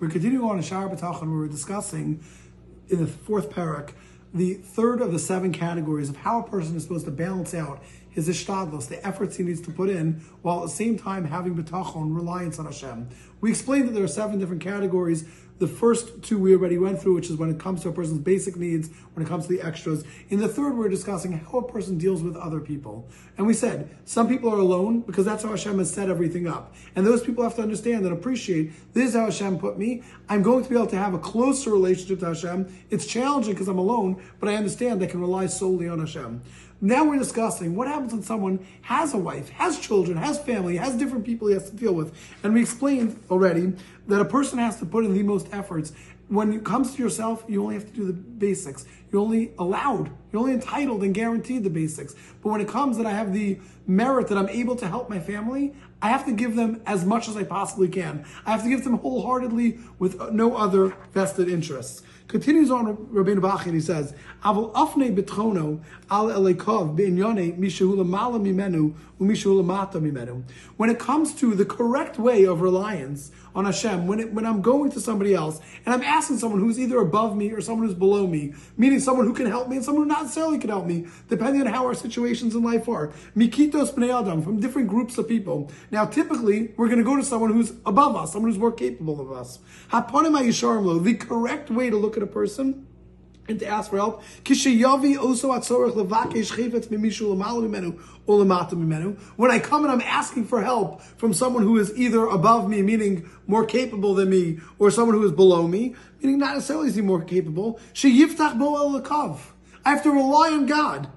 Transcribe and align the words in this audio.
We're 0.00 0.10
continuing 0.10 0.48
on 0.48 0.56
in 0.58 0.62
Shaar 0.62 0.88
HaBitachon 0.88 1.22
where 1.22 1.40
we're 1.40 1.48
discussing 1.48 2.22
in 2.88 3.00
the 3.00 3.08
fourth 3.08 3.50
parak 3.50 3.90
the 4.32 4.54
third 4.54 5.00
of 5.00 5.10
the 5.10 5.18
seven 5.18 5.52
categories 5.52 6.08
of 6.08 6.18
how 6.18 6.38
a 6.38 6.48
person 6.48 6.76
is 6.76 6.84
supposed 6.84 7.04
to 7.06 7.10
balance 7.10 7.52
out 7.52 7.82
his 8.10 8.28
ishtadlos, 8.28 8.88
the 8.88 9.04
efforts 9.06 9.36
he 9.36 9.42
needs 9.42 9.60
to 9.62 9.70
put 9.70 9.90
in, 9.90 10.22
while 10.42 10.58
at 10.58 10.62
the 10.62 10.74
same 10.74 10.98
time 10.98 11.24
having 11.24 11.54
betachon, 11.54 12.14
reliance 12.14 12.58
on 12.58 12.66
Hashem. 12.66 13.08
We 13.40 13.50
explained 13.50 13.88
that 13.88 13.92
there 13.92 14.04
are 14.04 14.08
seven 14.08 14.38
different 14.38 14.62
categories 14.62 15.24
the 15.58 15.66
first 15.66 16.22
two 16.22 16.38
we 16.38 16.54
already 16.54 16.78
went 16.78 17.00
through, 17.00 17.14
which 17.14 17.30
is 17.30 17.36
when 17.36 17.50
it 17.50 17.58
comes 17.58 17.82
to 17.82 17.88
a 17.88 17.92
person's 17.92 18.20
basic 18.20 18.56
needs, 18.56 18.90
when 19.14 19.26
it 19.26 19.28
comes 19.28 19.46
to 19.46 19.52
the 19.52 19.60
extras. 19.60 20.04
In 20.28 20.38
the 20.38 20.48
third, 20.48 20.76
we're 20.76 20.88
discussing 20.88 21.32
how 21.32 21.58
a 21.58 21.72
person 21.72 21.98
deals 21.98 22.22
with 22.22 22.36
other 22.36 22.60
people. 22.60 23.08
And 23.36 23.46
we 23.46 23.54
said 23.54 23.90
some 24.04 24.28
people 24.28 24.50
are 24.50 24.58
alone 24.58 25.00
because 25.00 25.24
that's 25.24 25.42
how 25.42 25.50
Hashem 25.50 25.78
has 25.78 25.92
set 25.92 26.08
everything 26.08 26.46
up. 26.46 26.74
And 26.94 27.04
those 27.04 27.22
people 27.22 27.42
have 27.42 27.56
to 27.56 27.62
understand 27.62 28.04
and 28.04 28.12
appreciate 28.12 28.72
this 28.94 29.10
is 29.10 29.14
how 29.14 29.24
Hashem 29.24 29.58
put 29.58 29.78
me. 29.78 30.02
I'm 30.28 30.42
going 30.42 30.62
to 30.62 30.70
be 30.70 30.76
able 30.76 30.86
to 30.88 30.96
have 30.96 31.14
a 31.14 31.18
closer 31.18 31.70
relationship 31.70 32.20
to 32.20 32.26
Hashem. 32.26 32.72
It's 32.90 33.06
challenging 33.06 33.54
because 33.54 33.68
I'm 33.68 33.78
alone, 33.78 34.22
but 34.38 34.48
I 34.48 34.54
understand 34.54 35.02
I 35.02 35.06
can 35.06 35.20
rely 35.20 35.46
solely 35.46 35.88
on 35.88 35.98
Hashem. 35.98 36.42
Now 36.80 37.04
we're 37.04 37.18
discussing 37.18 37.74
what 37.74 37.88
happens 37.88 38.12
when 38.12 38.22
someone 38.22 38.64
has 38.82 39.12
a 39.12 39.18
wife, 39.18 39.48
has 39.50 39.80
children, 39.80 40.16
has 40.16 40.38
family, 40.38 40.76
has 40.76 40.94
different 40.94 41.24
people 41.24 41.48
he 41.48 41.54
has 41.54 41.68
to 41.70 41.76
deal 41.76 41.92
with. 41.92 42.14
And 42.44 42.54
we 42.54 42.60
explained 42.62 43.18
already 43.30 43.72
that 44.08 44.20
a 44.20 44.24
person 44.24 44.58
has 44.58 44.78
to 44.78 44.86
put 44.86 45.04
in 45.04 45.14
the 45.14 45.22
most 45.22 45.48
efforts. 45.52 45.92
When 46.28 46.52
it 46.52 46.64
comes 46.64 46.94
to 46.94 47.02
yourself, 47.02 47.44
you 47.48 47.62
only 47.62 47.74
have 47.76 47.86
to 47.86 47.92
do 47.92 48.04
the 48.04 48.12
basics. 48.12 48.84
You're 49.10 49.22
only 49.22 49.52
allowed, 49.58 50.10
you're 50.30 50.40
only 50.40 50.52
entitled 50.52 51.02
and 51.02 51.14
guaranteed 51.14 51.64
the 51.64 51.70
basics. 51.70 52.14
But 52.42 52.50
when 52.50 52.60
it 52.60 52.68
comes 52.68 52.98
that 52.98 53.06
I 53.06 53.12
have 53.12 53.32
the 53.32 53.58
merit 53.86 54.28
that 54.28 54.36
I'm 54.36 54.48
able 54.50 54.76
to 54.76 54.86
help 54.86 55.08
my 55.08 55.20
family, 55.20 55.74
I 56.02 56.10
have 56.10 56.26
to 56.26 56.32
give 56.32 56.54
them 56.54 56.82
as 56.86 57.04
much 57.06 57.28
as 57.28 57.36
I 57.36 57.44
possibly 57.44 57.88
can. 57.88 58.24
I 58.44 58.50
have 58.50 58.62
to 58.62 58.68
give 58.68 58.84
them 58.84 58.98
wholeheartedly 58.98 59.78
with 59.98 60.20
no 60.30 60.56
other 60.56 60.94
vested 61.12 61.48
interests. 61.48 62.02
Continues 62.28 62.70
on 62.70 62.94
Rabbeinu 63.06 63.40
Bachya 63.40 63.66
and 63.66 63.74
he 63.74 63.80
says, 63.80 64.12
"Avol 64.44 64.70
afne 64.74 65.16
betrono 65.16 65.80
al 66.10 66.26
elekov 66.26 66.94
beinyane 66.94 67.58
mishu 67.58 67.96
lamala 67.96 68.38
mimenu 68.38 68.92
mimenu." 69.18 70.42
When 70.76 70.90
it 70.90 70.98
comes 70.98 71.32
to 71.36 71.54
the 71.54 71.64
correct 71.64 72.18
way 72.18 72.44
of 72.44 72.60
reliance 72.60 73.32
on 73.54 73.64
Hashem, 73.64 73.97
when 74.06 74.20
it, 74.20 74.32
when 74.32 74.46
I'm 74.46 74.62
going 74.62 74.90
to 74.92 75.00
somebody 75.00 75.34
else 75.34 75.60
and 75.84 75.94
I'm 75.94 76.02
asking 76.02 76.38
someone 76.38 76.60
who's 76.60 76.78
either 76.78 76.98
above 76.98 77.36
me 77.36 77.52
or 77.52 77.60
someone 77.60 77.86
who's 77.86 77.96
below 77.96 78.26
me, 78.26 78.54
meaning 78.76 79.00
someone 79.00 79.26
who 79.26 79.34
can 79.34 79.46
help 79.46 79.68
me 79.68 79.76
and 79.76 79.84
someone 79.84 80.04
who 80.04 80.08
not 80.08 80.22
necessarily 80.22 80.58
can 80.58 80.70
help 80.70 80.86
me, 80.86 81.06
depending 81.28 81.62
on 81.62 81.66
how 81.66 81.86
our 81.86 81.94
situations 81.94 82.54
in 82.54 82.62
life 82.62 82.88
are. 82.88 83.08
Mikitos 83.36 83.94
bnei 83.94 84.18
adam 84.18 84.42
from 84.42 84.60
different 84.60 84.88
groups 84.88 85.18
of 85.18 85.28
people. 85.28 85.70
Now, 85.90 86.04
typically, 86.04 86.72
we're 86.76 86.88
going 86.88 86.98
to 86.98 87.04
go 87.04 87.16
to 87.16 87.24
someone 87.24 87.52
who's 87.52 87.72
above 87.86 88.16
us, 88.16 88.32
someone 88.32 88.50
who's 88.50 88.58
more 88.58 88.72
capable 88.72 89.20
of 89.20 89.32
us. 89.32 89.60
Haponim 89.90 91.04
The 91.04 91.14
correct 91.14 91.70
way 91.70 91.90
to 91.90 91.96
look 91.96 92.16
at 92.16 92.22
a 92.22 92.26
person 92.26 92.87
and 93.48 93.58
to 93.60 93.66
ask 93.66 93.90
for 93.90 93.96
help. 93.96 94.22
When 99.36 99.50
I 99.50 99.58
come 99.58 99.84
and 99.84 99.92
I'm 99.92 100.00
asking 100.02 100.44
for 100.44 100.62
help 100.62 101.02
from 101.02 101.32
someone 101.32 101.62
who 101.62 101.78
is 101.78 101.96
either 101.96 102.26
above 102.26 102.68
me, 102.68 102.82
meaning 102.82 103.28
more 103.46 103.64
capable 103.64 104.14
than 104.14 104.28
me, 104.30 104.60
or 104.78 104.90
someone 104.90 105.16
who 105.16 105.24
is 105.24 105.32
below 105.32 105.66
me, 105.66 105.94
meaning 106.22 106.38
not 106.38 106.54
necessarily 106.54 106.88
is 106.88 106.94
he 106.94 107.00
more 107.00 107.22
capable, 107.22 107.80
I 109.84 109.90
have 109.90 110.02
to 110.02 110.10
rely 110.10 110.50
on 110.50 110.66
God. 110.66 111.08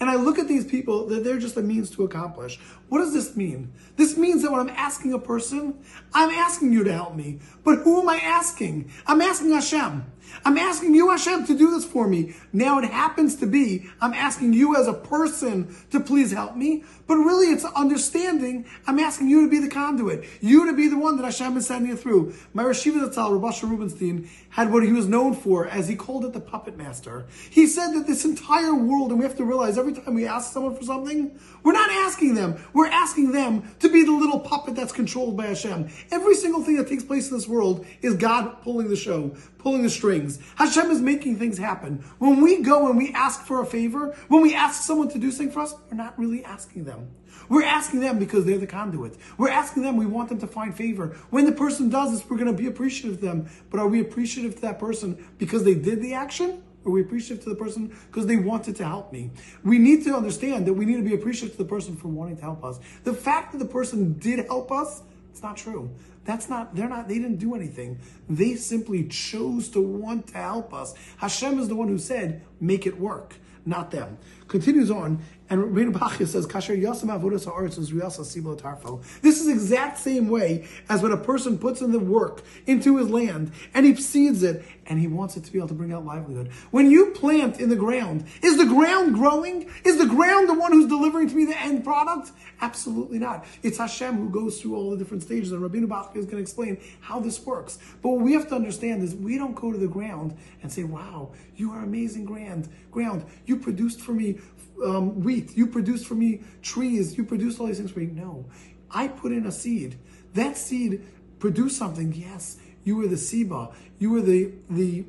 And 0.00 0.10
I 0.10 0.16
look 0.16 0.38
at 0.38 0.48
these 0.48 0.64
people 0.64 1.06
that 1.06 1.24
they're 1.24 1.38
just 1.38 1.56
a 1.56 1.62
means 1.62 1.90
to 1.90 2.04
accomplish. 2.04 2.58
What 2.88 2.98
does 2.98 3.12
this 3.12 3.36
mean? 3.36 3.72
This 3.96 4.16
means 4.16 4.42
that 4.42 4.50
when 4.50 4.60
I'm 4.60 4.70
asking 4.70 5.12
a 5.12 5.18
person, 5.18 5.78
I'm 6.14 6.30
asking 6.30 6.72
you 6.72 6.84
to 6.84 6.92
help 6.92 7.14
me. 7.14 7.40
But 7.64 7.78
who 7.78 8.00
am 8.00 8.08
I 8.08 8.16
asking? 8.16 8.90
I'm 9.06 9.20
asking 9.20 9.52
Hashem. 9.52 10.04
I'm 10.44 10.58
asking 10.58 10.94
you, 10.94 11.10
Hashem, 11.10 11.46
to 11.46 11.56
do 11.56 11.70
this 11.70 11.84
for 11.84 12.06
me. 12.06 12.34
Now 12.52 12.78
it 12.78 12.84
happens 12.84 13.36
to 13.36 13.46
be, 13.46 13.88
I'm 14.00 14.12
asking 14.12 14.52
you 14.52 14.76
as 14.76 14.86
a 14.86 14.92
person 14.92 15.74
to 15.90 16.00
please 16.00 16.32
help 16.32 16.54
me. 16.56 16.84
But 17.06 17.16
really, 17.16 17.46
it's 17.46 17.64
understanding, 17.64 18.66
I'm 18.86 18.98
asking 18.98 19.28
you 19.28 19.44
to 19.44 19.50
be 19.50 19.58
the 19.58 19.68
conduit. 19.68 20.24
You 20.40 20.66
to 20.66 20.74
be 20.74 20.88
the 20.88 20.98
one 20.98 21.16
that 21.16 21.24
Hashem 21.24 21.56
is 21.56 21.66
sending 21.66 21.90
you 21.90 21.96
through. 21.96 22.34
My 22.52 22.62
Rashiva 22.62 23.08
Zatzal, 23.08 23.40
Rabasha 23.40 23.68
Rubinstein, 23.68 24.28
had 24.50 24.70
what 24.70 24.82
he 24.82 24.92
was 24.92 25.06
known 25.06 25.34
for 25.34 25.66
as 25.66 25.88
he 25.88 25.96
called 25.96 26.24
it 26.24 26.32
the 26.32 26.40
puppet 26.40 26.76
master. 26.76 27.26
He 27.50 27.66
said 27.66 27.77
that 27.86 28.06
this 28.06 28.24
entire 28.24 28.74
world, 28.74 29.10
and 29.10 29.18
we 29.18 29.24
have 29.24 29.36
to 29.36 29.44
realize 29.44 29.78
every 29.78 29.92
time 29.92 30.14
we 30.14 30.26
ask 30.26 30.52
someone 30.52 30.74
for 30.74 30.82
something, 30.82 31.38
we're 31.62 31.72
not 31.72 31.90
asking 31.90 32.34
them. 32.34 32.62
We're 32.72 32.88
asking 32.88 33.32
them 33.32 33.74
to 33.80 33.88
be 33.88 34.04
the 34.04 34.12
little 34.12 34.40
puppet 34.40 34.74
that's 34.74 34.92
controlled 34.92 35.36
by 35.36 35.46
Hashem. 35.46 35.90
Every 36.10 36.34
single 36.34 36.62
thing 36.62 36.76
that 36.76 36.88
takes 36.88 37.04
place 37.04 37.30
in 37.30 37.36
this 37.36 37.48
world 37.48 37.86
is 38.02 38.14
God 38.14 38.62
pulling 38.62 38.88
the 38.88 38.96
show, 38.96 39.36
pulling 39.58 39.82
the 39.82 39.90
strings. 39.90 40.38
Hashem 40.56 40.90
is 40.90 41.00
making 41.00 41.38
things 41.38 41.58
happen. 41.58 42.04
When 42.18 42.40
we 42.40 42.62
go 42.62 42.88
and 42.88 42.98
we 42.98 43.12
ask 43.12 43.42
for 43.42 43.62
a 43.62 43.66
favor, 43.66 44.16
when 44.28 44.42
we 44.42 44.54
ask 44.54 44.82
someone 44.82 45.08
to 45.10 45.18
do 45.18 45.30
something 45.30 45.52
for 45.52 45.60
us, 45.60 45.74
we're 45.90 45.96
not 45.96 46.18
really 46.18 46.44
asking 46.44 46.84
them. 46.84 47.08
We're 47.48 47.64
asking 47.64 48.00
them 48.00 48.18
because 48.18 48.44
they're 48.44 48.58
the 48.58 48.66
conduit. 48.66 49.16
We're 49.38 49.50
asking 49.50 49.82
them, 49.82 49.96
we 49.96 50.06
want 50.06 50.28
them 50.28 50.38
to 50.40 50.46
find 50.46 50.76
favor. 50.76 51.16
When 51.30 51.44
the 51.44 51.52
person 51.52 51.88
does 51.88 52.12
this, 52.12 52.28
we're 52.28 52.36
going 52.36 52.50
to 52.50 52.56
be 52.56 52.66
appreciative 52.66 53.14
of 53.14 53.20
them. 53.20 53.48
But 53.70 53.80
are 53.80 53.88
we 53.88 54.00
appreciative 54.00 54.56
to 54.56 54.60
that 54.62 54.78
person 54.78 55.26
because 55.38 55.64
they 55.64 55.74
did 55.74 56.02
the 56.02 56.14
action? 56.14 56.62
Are 56.88 56.90
we 56.90 57.02
appreciative 57.02 57.44
to 57.44 57.50
the 57.50 57.54
person 57.54 57.94
because 58.06 58.26
they 58.26 58.36
wanted 58.36 58.74
to 58.76 58.84
help 58.84 59.12
me? 59.12 59.30
We 59.62 59.78
need 59.78 60.04
to 60.04 60.16
understand 60.16 60.66
that 60.66 60.72
we 60.72 60.86
need 60.86 60.96
to 60.96 61.02
be 61.02 61.14
appreciative 61.14 61.56
to 61.58 61.62
the 61.62 61.68
person 61.68 61.94
for 61.96 62.08
wanting 62.08 62.36
to 62.36 62.42
help 62.42 62.64
us. 62.64 62.80
The 63.04 63.12
fact 63.12 63.52
that 63.52 63.58
the 63.58 63.66
person 63.66 64.14
did 64.14 64.46
help 64.46 64.72
us, 64.72 65.02
it's 65.30 65.42
not 65.42 65.58
true. 65.58 65.90
That's 66.24 66.48
not, 66.48 66.74
they're 66.74 66.88
not, 66.88 67.06
they 67.06 67.18
didn't 67.18 67.36
do 67.36 67.54
anything. 67.54 67.98
They 68.28 68.56
simply 68.56 69.04
chose 69.04 69.68
to 69.70 69.82
want 69.82 70.28
to 70.28 70.38
help 70.38 70.72
us. 70.72 70.94
Hashem 71.18 71.58
is 71.58 71.68
the 71.68 71.76
one 71.76 71.88
who 71.88 71.98
said, 71.98 72.42
make 72.58 72.86
it 72.86 72.98
work, 72.98 73.34
not 73.66 73.90
them. 73.90 74.16
Continues 74.46 74.90
on, 74.90 75.22
and 75.50 75.62
Rabbeinu 75.64 75.92
Bachya 75.92 76.26
says, 76.26 76.46
Kasher 76.46 76.80
yasam 76.80 77.08
avodas 77.08 77.46
ha'aretz 77.46 77.78
riyasa 77.90 78.56
tarfo. 78.56 79.02
This 79.22 79.40
is 79.40 79.48
exact 79.48 79.98
same 79.98 80.28
way 80.28 80.68
as 80.88 81.02
when 81.02 81.12
a 81.12 81.16
person 81.16 81.58
puts 81.58 81.80
in 81.80 81.92
the 81.92 81.98
work 81.98 82.42
into 82.66 82.98
his 82.98 83.08
land 83.08 83.52
and 83.72 83.86
he 83.86 83.94
seeds 83.94 84.42
it 84.42 84.62
and 84.86 84.98
he 84.98 85.06
wants 85.06 85.36
it 85.36 85.44
to 85.44 85.52
be 85.52 85.58
able 85.58 85.68
to 85.68 85.74
bring 85.74 85.92
out 85.92 86.04
livelihood. 86.04 86.50
When 86.70 86.90
you 86.90 87.12
plant 87.12 87.60
in 87.60 87.70
the 87.70 87.76
ground, 87.76 88.26
is 88.42 88.58
the 88.58 88.66
ground 88.66 89.14
growing? 89.14 89.70
Is 89.84 89.98
the 89.98 90.06
ground 90.06 90.48
the 90.48 90.54
one 90.54 90.72
who's 90.72 90.86
delivering 90.86 91.28
to 91.28 91.34
me 91.34 91.44
the 91.44 91.58
end 91.58 91.84
product? 91.84 92.32
Absolutely 92.60 93.18
not. 93.18 93.46
It's 93.62 93.78
Hashem 93.78 94.16
who 94.16 94.28
goes 94.30 94.60
through 94.60 94.76
all 94.76 94.90
the 94.90 94.96
different 94.96 95.22
stages, 95.22 95.52
and 95.52 95.62
Rabbeinu 95.62 95.86
Bachya 95.86 96.16
is 96.16 96.24
going 96.24 96.36
to 96.36 96.42
explain 96.42 96.78
how 97.00 97.20
this 97.20 97.44
works. 97.44 97.78
But 98.02 98.10
what 98.10 98.20
we 98.20 98.32
have 98.34 98.48
to 98.48 98.54
understand 98.54 99.02
is 99.02 99.14
we 99.14 99.38
don't 99.38 99.54
go 99.54 99.72
to 99.72 99.78
the 99.78 99.88
ground 99.88 100.36
and 100.62 100.72
say, 100.72 100.84
wow, 100.84 101.32
you 101.56 101.72
are 101.72 101.82
amazing 101.82 102.24
ground. 102.24 102.68
Ground, 102.90 103.24
you 103.46 103.56
produced 103.56 104.00
for 104.00 104.12
me 104.12 104.38
um, 104.84 105.22
wheat. 105.22 105.37
You 105.54 105.66
produced 105.66 106.06
for 106.06 106.14
me 106.14 106.42
trees. 106.62 107.16
You 107.16 107.24
produced 107.24 107.60
all 107.60 107.66
these 107.66 107.78
things 107.78 107.90
for 107.90 108.00
me. 108.00 108.06
No, 108.06 108.46
I 108.90 109.08
put 109.08 109.32
in 109.32 109.46
a 109.46 109.52
seed. 109.52 109.98
That 110.34 110.56
seed 110.56 111.04
produced 111.38 111.76
something. 111.76 112.12
Yes, 112.12 112.58
you 112.84 112.96
were 112.96 113.06
the 113.06 113.16
siba. 113.16 113.74
You 113.98 114.10
were 114.10 114.22
the 114.22 114.52
the 114.70 115.04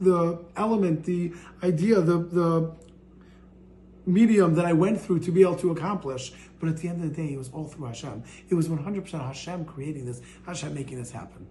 the 0.00 0.44
element, 0.56 1.04
the 1.04 1.32
idea, 1.62 2.00
the 2.00 2.18
the 2.18 2.72
medium 4.06 4.54
that 4.54 4.64
I 4.64 4.72
went 4.72 5.00
through 5.00 5.20
to 5.20 5.32
be 5.32 5.42
able 5.42 5.56
to 5.56 5.70
accomplish. 5.70 6.32
But 6.60 6.68
at 6.68 6.76
the 6.78 6.88
end 6.88 7.02
of 7.02 7.14
the 7.14 7.22
day, 7.22 7.32
it 7.32 7.38
was 7.38 7.50
all 7.50 7.64
through 7.64 7.86
Hashem. 7.86 8.22
It 8.48 8.54
was 8.54 8.68
100% 8.68 9.10
Hashem 9.12 9.64
creating 9.64 10.06
this, 10.06 10.20
Hashem 10.46 10.74
making 10.74 10.98
this 10.98 11.10
happen. 11.10 11.46